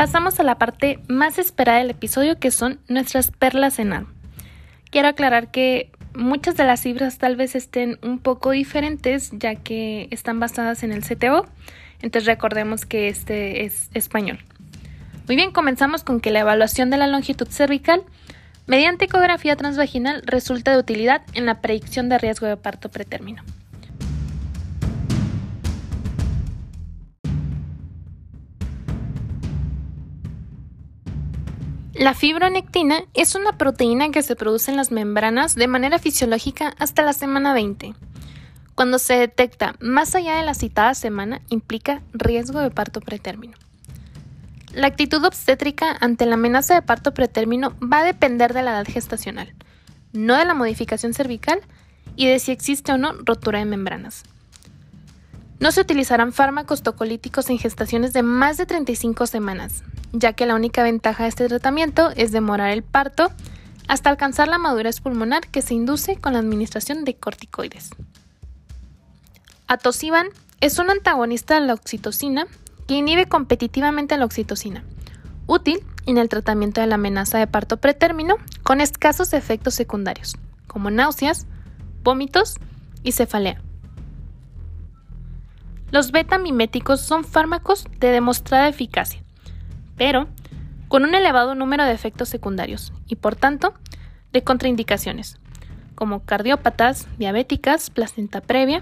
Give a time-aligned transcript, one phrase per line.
[0.00, 4.06] pasamos a la parte más esperada del episodio que son nuestras perlas en nado.
[4.90, 10.08] Quiero aclarar que muchas de las cifras tal vez estén un poco diferentes ya que
[10.10, 11.44] están basadas en el CTO,
[12.00, 14.38] entonces recordemos que este es español.
[15.26, 18.02] Muy bien, comenzamos con que la evaluación de la longitud cervical
[18.66, 23.42] mediante ecografía transvaginal resulta de utilidad en la predicción de riesgo de parto pretérmino.
[32.00, 37.02] La fibronectina es una proteína que se produce en las membranas de manera fisiológica hasta
[37.02, 37.94] la semana 20.
[38.74, 43.52] Cuando se detecta más allá de la citada semana, implica riesgo de parto pretérmino.
[44.72, 48.86] La actitud obstétrica ante la amenaza de parto pretérmino va a depender de la edad
[48.90, 49.52] gestacional,
[50.14, 51.60] no de la modificación cervical
[52.16, 54.22] y de si existe o no rotura de membranas.
[55.58, 60.54] No se utilizarán fármacos tocolíticos en gestaciones de más de 35 semanas, ya que la
[60.54, 63.30] única ventaja de este tratamiento es demorar el parto
[63.88, 67.90] hasta alcanzar la madurez pulmonar que se induce con la administración de corticoides.
[69.66, 70.28] Atosiban
[70.60, 72.46] es un antagonista de la oxitocina
[72.86, 74.84] que inhibe competitivamente la oxitocina,
[75.46, 80.90] útil en el tratamiento de la amenaza de parto pretérmino con escasos efectos secundarios, como
[80.90, 81.46] náuseas,
[82.02, 82.56] vómitos
[83.02, 83.60] y cefalea.
[85.90, 89.22] Los beta-miméticos son fármacos de demostrada eficacia,
[90.00, 90.28] pero
[90.88, 93.74] con un elevado número de efectos secundarios y, por tanto,
[94.32, 95.38] de contraindicaciones,
[95.94, 98.80] como cardiópatas, diabéticas, placenta previa,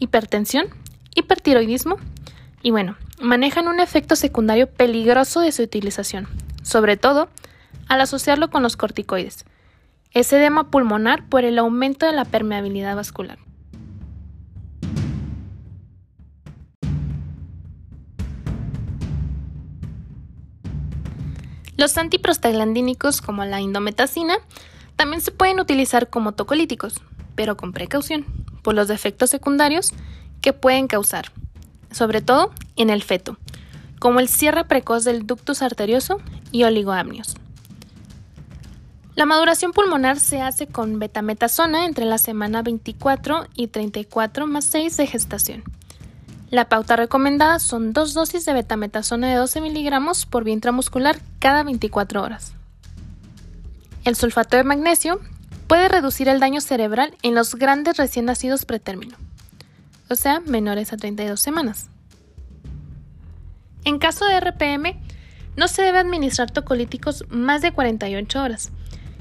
[0.00, 0.66] hipertensión,
[1.14, 1.98] hipertiroidismo
[2.60, 6.26] y, bueno, manejan un efecto secundario peligroso de su utilización,
[6.64, 7.28] sobre todo
[7.86, 9.44] al asociarlo con los corticoides,
[10.10, 13.38] ese edema pulmonar por el aumento de la permeabilidad vascular.
[21.78, 24.38] Los antiprostaglandínicos como la indometacina
[24.96, 27.00] también se pueden utilizar como tocolíticos,
[27.36, 28.26] pero con precaución,
[28.62, 29.92] por los defectos secundarios
[30.40, 31.30] que pueden causar,
[31.92, 33.38] sobre todo en el feto,
[34.00, 37.36] como el cierre precoz del ductus arterioso y oligoamnios.
[39.14, 44.96] La maduración pulmonar se hace con betametasona entre la semana 24 y 34 más 6
[44.96, 45.77] de gestación.
[46.50, 51.62] La pauta recomendada son dos dosis de betametasona de 12 miligramos por vía intramuscular cada
[51.62, 52.54] 24 horas.
[54.04, 55.20] El sulfato de magnesio
[55.66, 59.16] puede reducir el daño cerebral en los grandes recién nacidos pretérmino,
[60.08, 61.90] o sea, menores a 32 semanas.
[63.84, 64.98] En caso de RPM,
[65.56, 68.70] no se debe administrar tocolíticos más de 48 horas,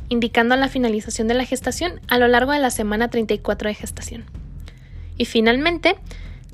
[0.07, 4.23] indicando la finalización de la gestación a lo largo de la semana 34 de gestación.
[5.17, 5.97] Y finalmente,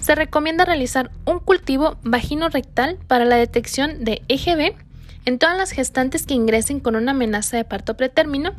[0.03, 4.75] se recomienda realizar un cultivo vagino-rectal para la detección de EGB
[5.23, 8.51] en todas las gestantes que ingresen con una amenaza de parto pretérmino,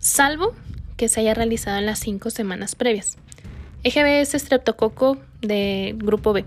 [0.00, 0.54] salvo
[0.96, 3.16] que se haya realizado en las cinco semanas previas.
[3.82, 6.44] EGB es estreptococo de grupo B.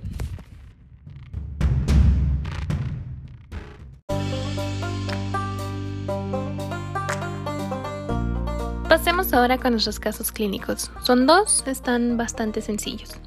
[8.88, 10.90] Pasemos ahora con nuestros casos clínicos.
[11.04, 13.20] Son dos, están bastante sencillos.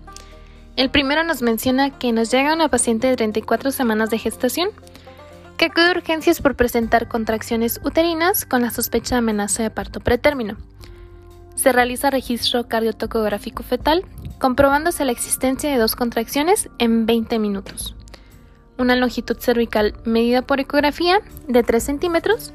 [0.80, 4.70] El primero nos menciona que nos llega una paciente de 34 semanas de gestación
[5.58, 10.00] que acude a urgencias por presentar contracciones uterinas con la sospecha de amenaza de parto
[10.00, 10.56] pretérmino.
[11.54, 14.06] Se realiza registro cardiotocográfico fetal,
[14.38, 17.94] comprobándose la existencia de dos contracciones en 20 minutos.
[18.78, 22.54] Una longitud cervical medida por ecografía de 3 centímetros.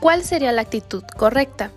[0.00, 1.70] ¿Cuál sería la actitud correcta?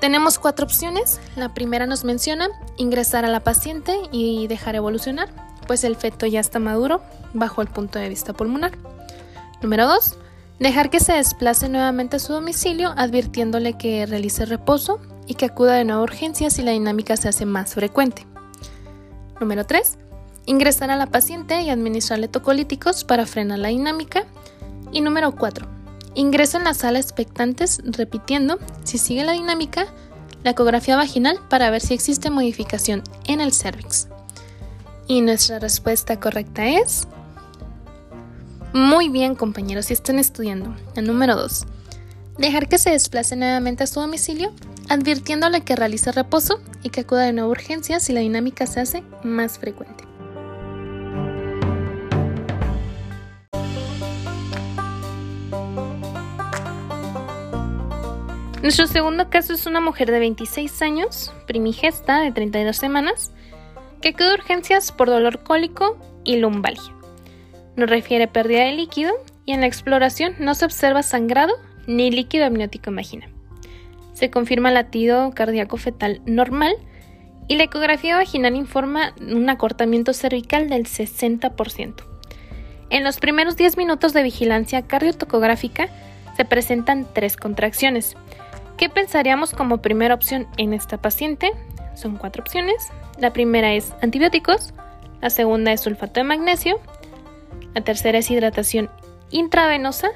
[0.00, 1.20] Tenemos cuatro opciones.
[1.36, 5.28] La primera nos menciona ingresar a la paciente y dejar evolucionar,
[5.66, 7.02] pues el feto ya está maduro
[7.34, 8.72] bajo el punto de vista pulmonar.
[9.60, 10.16] Número 2.
[10.58, 15.74] Dejar que se desplace nuevamente a su domicilio advirtiéndole que realice reposo y que acuda
[15.74, 18.26] de nuevo a urgencias si la dinámica se hace más frecuente.
[19.38, 19.98] Número 3.
[20.46, 24.24] Ingresar a la paciente y administrarle tocolíticos para frenar la dinámica.
[24.92, 25.79] Y número 4
[26.14, 29.86] Ingreso en la sala expectantes repitiendo, si sigue la dinámica,
[30.42, 34.08] la ecografía vaginal para ver si existe modificación en el cervix.
[35.06, 37.06] Y nuestra respuesta correcta es...
[38.72, 40.76] Muy bien compañeros, si están estudiando.
[40.94, 41.66] El número 2.
[42.38, 44.52] Dejar que se desplace nuevamente a su domicilio,
[44.88, 48.80] advirtiéndole que realice reposo y que acuda de nuevo a urgencia si la dinámica se
[48.80, 50.09] hace más frecuente.
[58.62, 63.32] Nuestro segundo caso es una mujer de 26 años, primigesta de 32 semanas,
[64.02, 66.94] que quedó urgencias por dolor cólico y lumbalgia.
[67.76, 69.12] Nos refiere pérdida de líquido
[69.46, 71.54] y en la exploración no se observa sangrado
[71.86, 73.30] ni líquido amniótico vagina.
[74.12, 76.74] Se confirma latido cardíaco fetal normal
[77.48, 81.94] y la ecografía vaginal informa un acortamiento cervical del 60%.
[82.90, 85.88] En los primeros 10 minutos de vigilancia cardiotocográfica
[86.36, 88.16] se presentan tres contracciones.
[88.80, 91.52] ¿Qué pensaríamos como primera opción en esta paciente?
[91.94, 92.88] Son cuatro opciones.
[93.18, 94.72] La primera es antibióticos,
[95.20, 96.80] la segunda es sulfato de magnesio,
[97.74, 98.88] la tercera es hidratación
[99.30, 100.08] intravenosa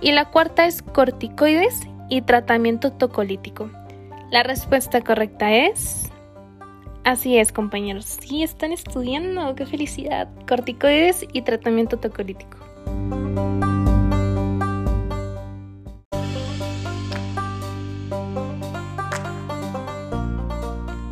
[0.00, 3.68] y la cuarta es corticoides y tratamiento tocolítico.
[4.30, 6.08] La respuesta correcta es...
[7.02, 8.04] Así es, compañeros.
[8.04, 9.56] Sí, están estudiando.
[9.56, 10.28] ¡Qué felicidad!
[10.46, 12.58] Corticoides y tratamiento tocolítico.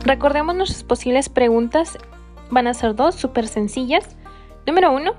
[0.04, 1.96] Recordemos nuestras posibles preguntas.
[2.50, 4.16] Van a ser dos, súper sencillas.
[4.66, 5.12] Número uno,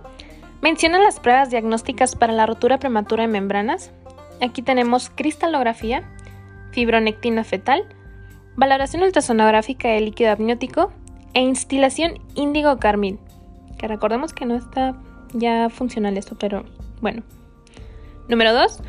[0.62, 3.92] menciona las pruebas diagnósticas para la rotura prematura de membranas.
[4.42, 6.04] Aquí tenemos cristalografía,
[6.72, 7.86] fibronectina fetal,
[8.56, 10.92] valoración ultrasonográfica de líquido amniótico
[11.34, 13.20] e instilación índigo carmín.
[13.78, 14.96] Que recordemos que no está
[15.34, 16.66] ya funcional esto, pero
[17.02, 17.24] bueno.
[18.28, 18.82] Número 2.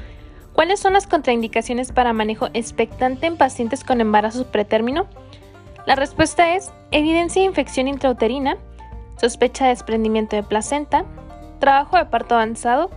[0.53, 5.07] ¿Cuáles son las contraindicaciones para manejo expectante en pacientes con embarazo pretérmino?
[5.87, 8.57] La respuesta es evidencia de infección intrauterina,
[9.21, 11.05] sospecha de desprendimiento de placenta,
[11.59, 12.91] trabajo de parto avanzado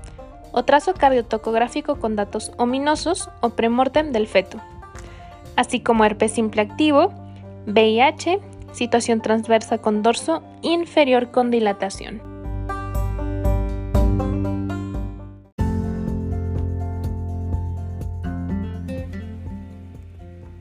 [0.54, 4.60] o trazo cardiotocográfico con datos ominosos o premortem del feto,
[5.58, 7.12] así como herpes simple activo,
[7.66, 8.40] VIH,
[8.72, 12.37] situación transversa con dorso inferior con dilatación.